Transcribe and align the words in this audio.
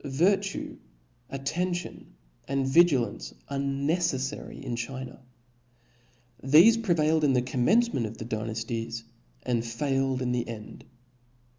Virtue, 0.03 0.77
attention, 1.29 2.15
and 2.47 2.65
vigilance, 2.67 3.35
are 3.47 3.59
neceffary 3.59 4.59
in 4.63 4.75
China; 4.75 5.21
thefe 6.43 6.81
prevailed 6.81 7.23
in 7.23 7.33
the 7.33 7.41
cofh* 7.43 7.63
mencement 7.63 8.07
of 8.07 8.17
the 8.17 8.25
Dynafties, 8.25 9.03
and 9.43 9.63
failed 9.63 10.23
in 10.23 10.31
the 10.31 10.47
end. 10.47 10.85